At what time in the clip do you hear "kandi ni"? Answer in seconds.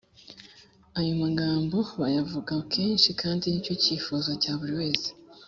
3.21-3.61